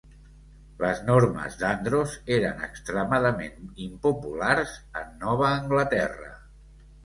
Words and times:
Les 0.83 1.01
normes 1.09 1.57
d'Andros 1.63 2.15
eren 2.39 2.65
extremadament 2.69 3.61
impopulars 3.87 4.77
en 5.05 5.15
Nova 5.23 5.49
Anglaterra. 5.63 6.37